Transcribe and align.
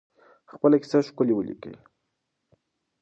خپله 0.51 0.75
کیسه 0.83 0.99
ښکلې 1.07 1.33
ولیکئ. 1.35 1.75